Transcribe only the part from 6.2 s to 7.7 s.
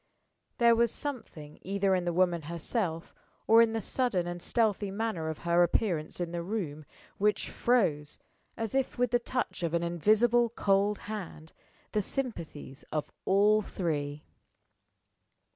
the room, which